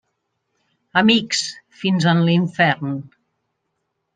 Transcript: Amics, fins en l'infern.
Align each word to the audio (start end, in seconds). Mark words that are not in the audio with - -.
Amics, 1.01 1.43
fins 1.83 2.09
en 2.15 2.25
l'infern. 2.31 2.99